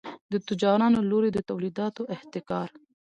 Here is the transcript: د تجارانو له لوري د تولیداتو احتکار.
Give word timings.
د 0.31 0.33
تجارانو 0.47 0.97
له 0.97 1.03
لوري 1.11 1.29
د 1.33 1.39
تولیداتو 1.49 2.01
احتکار. 2.15 2.67